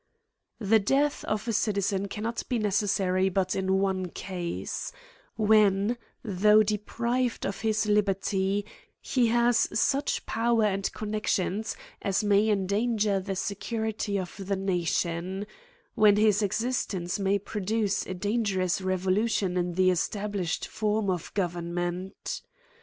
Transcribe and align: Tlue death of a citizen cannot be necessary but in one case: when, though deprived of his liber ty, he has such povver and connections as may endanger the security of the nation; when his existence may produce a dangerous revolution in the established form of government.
Tlue 0.59 0.83
death 0.83 1.23
of 1.25 1.47
a 1.47 1.53
citizen 1.53 2.07
cannot 2.07 2.41
be 2.49 2.57
necessary 2.57 3.29
but 3.29 3.55
in 3.55 3.77
one 3.77 4.07
case: 4.09 4.91
when, 5.35 5.95
though 6.23 6.63
deprived 6.63 7.45
of 7.45 7.61
his 7.61 7.85
liber 7.85 8.15
ty, 8.15 8.63
he 8.99 9.27
has 9.27 9.69
such 9.79 10.25
povver 10.25 10.65
and 10.65 10.91
connections 10.93 11.75
as 12.01 12.23
may 12.23 12.49
endanger 12.49 13.19
the 13.19 13.35
security 13.35 14.17
of 14.17 14.33
the 14.39 14.55
nation; 14.55 15.45
when 15.93 16.15
his 16.15 16.41
existence 16.41 17.19
may 17.19 17.37
produce 17.37 18.03
a 18.07 18.15
dangerous 18.15 18.81
revolution 18.81 19.55
in 19.55 19.73
the 19.73 19.91
established 19.91 20.65
form 20.67 21.11
of 21.11 21.31
government. 21.35 22.41